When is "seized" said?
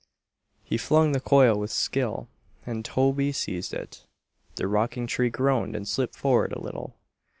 3.31-3.71